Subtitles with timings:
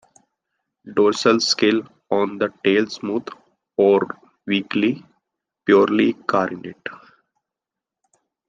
[0.97, 3.27] Dorsal scales on the tail smooth
[3.77, 4.07] or
[4.47, 5.05] weakly
[5.69, 6.87] pluricarinate.